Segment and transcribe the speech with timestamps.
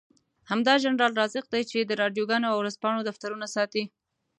[0.49, 3.83] همدا جنرال رازق دی چې د راډيوګانو او ورځپاڼو دفترونه ساتي.